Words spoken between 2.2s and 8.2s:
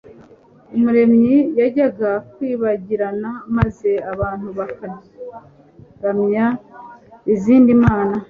kwibagirana maze abantu bakaramya izindi mana